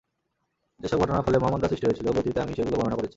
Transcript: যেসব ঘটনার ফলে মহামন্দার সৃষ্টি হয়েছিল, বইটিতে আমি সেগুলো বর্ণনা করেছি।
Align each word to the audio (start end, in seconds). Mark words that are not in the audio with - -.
যেসব 0.79 0.97
ঘটনার 0.99 1.25
ফলে 1.25 1.37
মহামন্দার 1.37 1.69
সৃষ্টি 1.71 1.85
হয়েছিল, 1.87 2.07
বইটিতে 2.15 2.39
আমি 2.41 2.53
সেগুলো 2.53 2.75
বর্ণনা 2.77 2.97
করেছি। 2.97 3.09